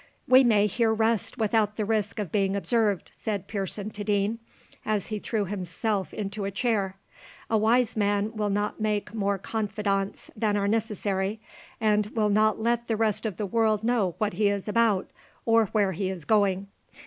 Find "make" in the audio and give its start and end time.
8.81-9.13